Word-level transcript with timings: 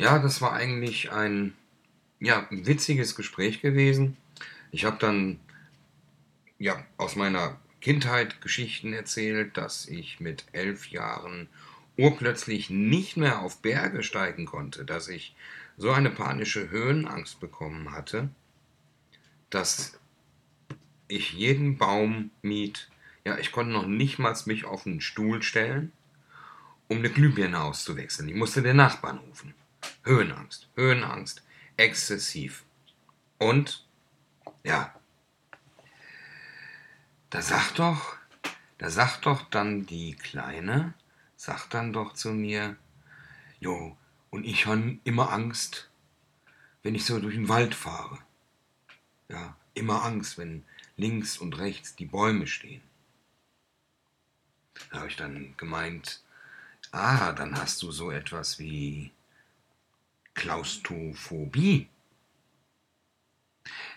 Ja, 0.00 0.18
das 0.18 0.40
war 0.40 0.54
eigentlich 0.54 1.12
ein 1.12 1.52
ja, 2.20 2.46
witziges 2.48 3.14
Gespräch 3.14 3.60
gewesen. 3.60 4.16
Ich 4.70 4.86
habe 4.86 4.96
dann 4.98 5.38
ja 6.58 6.82
aus 6.96 7.16
meiner 7.16 7.60
Kindheit 7.82 8.40
Geschichten 8.40 8.94
erzählt, 8.94 9.58
dass 9.58 9.86
ich 9.86 10.18
mit 10.18 10.46
elf 10.52 10.88
Jahren 10.88 11.50
urplötzlich 11.98 12.70
nicht 12.70 13.18
mehr 13.18 13.40
auf 13.40 13.60
Berge 13.60 14.02
steigen 14.02 14.46
konnte, 14.46 14.86
dass 14.86 15.08
ich 15.08 15.34
so 15.76 15.90
eine 15.90 16.08
panische 16.08 16.70
Höhenangst 16.70 17.38
bekommen 17.38 17.92
hatte, 17.92 18.30
dass 19.50 20.00
ich 21.08 21.34
jeden 21.34 21.76
Baum 21.76 22.30
miet. 22.40 22.88
Ja, 23.26 23.36
ich 23.36 23.52
konnte 23.52 23.72
noch 23.72 23.86
nicht 23.86 24.18
mal 24.18 24.34
mich 24.46 24.64
auf 24.64 24.86
einen 24.86 25.02
Stuhl 25.02 25.42
stellen, 25.42 25.92
um 26.88 26.98
eine 26.98 27.10
Glühbirne 27.10 27.60
auszuwechseln. 27.60 28.30
Ich 28.30 28.34
musste 28.34 28.62
den 28.62 28.76
Nachbarn 28.76 29.18
rufen. 29.18 29.54
Höhenangst, 30.04 30.68
Höhenangst, 30.76 31.42
exzessiv. 31.76 32.64
Und, 33.38 33.86
ja, 34.64 34.94
da 37.30 37.42
sagt 37.42 37.78
doch, 37.78 38.16
da 38.78 38.90
sagt 38.90 39.26
doch 39.26 39.42
dann 39.50 39.86
die 39.86 40.14
Kleine, 40.14 40.94
sagt 41.36 41.74
dann 41.74 41.92
doch 41.92 42.14
zu 42.14 42.32
mir, 42.32 42.76
jo, 43.60 43.96
und 44.30 44.44
ich 44.44 44.66
habe 44.66 44.98
immer 45.04 45.32
Angst, 45.32 45.90
wenn 46.82 46.94
ich 46.94 47.04
so 47.04 47.18
durch 47.18 47.34
den 47.34 47.48
Wald 47.48 47.74
fahre. 47.74 48.18
Ja, 49.28 49.56
immer 49.74 50.04
Angst, 50.04 50.38
wenn 50.38 50.64
links 50.96 51.38
und 51.38 51.58
rechts 51.58 51.94
die 51.94 52.06
Bäume 52.06 52.46
stehen. 52.46 52.82
Da 54.90 54.98
habe 54.98 55.08
ich 55.08 55.16
dann 55.16 55.54
gemeint, 55.56 56.22
ah, 56.90 57.32
dann 57.32 57.56
hast 57.56 57.82
du 57.82 57.92
so 57.92 58.10
etwas 58.10 58.58
wie 58.58 59.12
Klaustrophobie. 60.40 61.86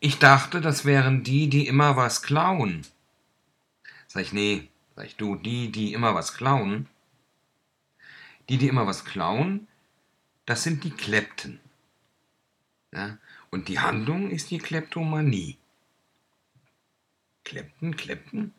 Ich 0.00 0.18
dachte, 0.18 0.60
das 0.60 0.84
wären 0.84 1.22
die, 1.22 1.48
die 1.48 1.68
immer 1.68 1.96
was 1.96 2.22
klauen. 2.22 2.84
Sag 4.08 4.22
ich, 4.22 4.32
nee, 4.32 4.68
sag 4.96 5.06
ich, 5.06 5.14
du, 5.14 5.36
die, 5.36 5.70
die 5.70 5.92
immer 5.92 6.16
was 6.16 6.34
klauen, 6.34 6.88
die, 8.48 8.58
die 8.58 8.66
immer 8.66 8.84
was 8.84 9.04
klauen, 9.04 9.68
das 10.44 10.64
sind 10.64 10.82
die 10.82 10.90
Klepten. 10.90 11.60
Ja? 12.92 13.16
Und 13.50 13.68
die 13.68 13.78
Handlung 13.78 14.28
ist 14.32 14.50
die 14.50 14.58
Kleptomanie. 14.58 15.56
Klepten, 17.44 17.96
Klepten, 17.96 18.52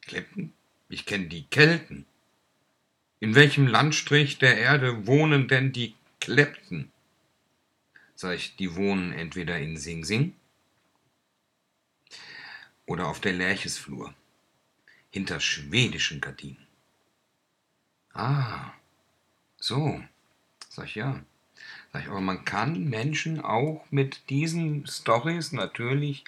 Klepten? 0.00 0.54
Ich 0.88 1.04
kenne 1.04 1.26
die 1.26 1.44
Kelten. 1.44 2.06
In 3.18 3.34
welchem 3.34 3.66
Landstrich 3.66 4.38
der 4.38 4.56
Erde 4.56 5.06
wohnen 5.06 5.48
denn 5.48 5.72
die 5.72 5.94
Klepten? 6.18 6.90
Sag 8.20 8.34
ich, 8.34 8.56
die 8.56 8.76
wohnen 8.76 9.14
entweder 9.14 9.58
in 9.58 9.78
Sing 9.78 10.04
Sing 10.04 10.34
oder 12.84 13.06
auf 13.08 13.18
der 13.18 13.32
Lerchesflur, 13.32 14.12
hinter 15.08 15.40
schwedischen 15.40 16.20
Gardinen. 16.20 16.66
Ah, 18.12 18.74
so, 19.56 20.04
sag 20.68 20.84
ich 20.84 20.96
ja. 20.96 21.24
Sag 21.94 22.02
ich, 22.02 22.08
aber 22.08 22.20
man 22.20 22.44
kann 22.44 22.90
Menschen 22.90 23.40
auch 23.40 23.86
mit 23.88 24.28
diesen 24.28 24.86
Stories 24.86 25.52
natürlich 25.52 26.24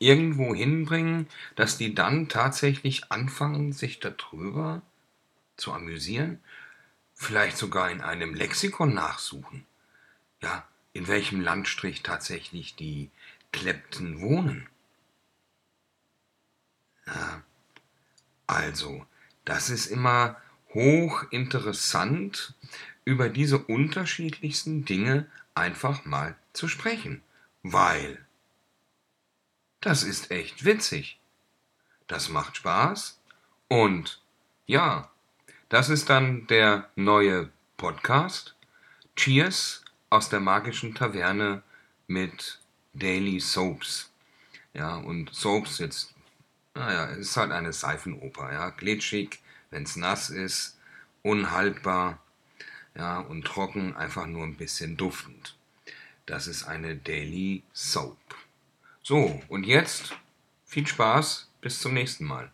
irgendwo 0.00 0.52
hinbringen, 0.52 1.28
dass 1.54 1.78
die 1.78 1.94
dann 1.94 2.28
tatsächlich 2.28 3.12
anfangen, 3.12 3.72
sich 3.72 4.00
darüber 4.00 4.82
zu 5.56 5.72
amüsieren, 5.72 6.42
vielleicht 7.14 7.56
sogar 7.56 7.88
in 7.92 8.00
einem 8.00 8.34
Lexikon 8.34 8.94
nachsuchen. 8.94 9.64
Ja, 10.42 10.66
in 10.96 11.08
welchem 11.08 11.42
Landstrich 11.42 12.02
tatsächlich 12.02 12.74
die 12.74 13.10
Klepten 13.52 14.22
wohnen. 14.22 14.66
Ja, 17.06 17.42
also, 18.46 19.06
das 19.44 19.68
ist 19.68 19.86
immer 19.86 20.40
hochinteressant, 20.72 22.54
über 23.04 23.28
diese 23.28 23.58
unterschiedlichsten 23.58 24.84
Dinge 24.84 25.30
einfach 25.54 26.06
mal 26.06 26.36
zu 26.52 26.66
sprechen, 26.66 27.22
weil 27.62 28.24
das 29.80 30.02
ist 30.02 30.30
echt 30.30 30.64
witzig. 30.64 31.20
Das 32.08 32.30
macht 32.30 32.56
Spaß 32.56 33.20
und 33.68 34.22
ja, 34.66 35.10
das 35.68 35.88
ist 35.90 36.08
dann 36.08 36.46
der 36.46 36.90
neue 36.96 37.50
Podcast. 37.76 38.54
Cheers 39.14 39.85
aus 40.10 40.28
der 40.28 40.40
magischen 40.40 40.94
Taverne 40.94 41.62
mit 42.06 42.60
Daily 42.94 43.40
Soaps. 43.40 44.10
Ja, 44.72 44.96
und 44.96 45.34
Soaps 45.34 45.78
jetzt, 45.78 46.14
naja, 46.74 47.06
ist 47.06 47.36
halt 47.36 47.52
eine 47.52 47.72
Seifenoper, 47.72 48.52
ja, 48.52 48.70
glitschig, 48.70 49.40
wenn 49.70 49.84
es 49.84 49.96
nass 49.96 50.30
ist, 50.30 50.78
unhaltbar, 51.22 52.18
ja, 52.94 53.20
und 53.20 53.44
trocken, 53.44 53.96
einfach 53.96 54.26
nur 54.26 54.44
ein 54.44 54.56
bisschen 54.56 54.96
duftend. 54.96 55.56
Das 56.26 56.46
ist 56.46 56.64
eine 56.64 56.96
Daily 56.96 57.62
Soap. 57.72 58.18
So, 59.02 59.40
und 59.48 59.64
jetzt 59.64 60.14
viel 60.64 60.86
Spaß, 60.86 61.48
bis 61.60 61.80
zum 61.80 61.94
nächsten 61.94 62.24
Mal. 62.24 62.50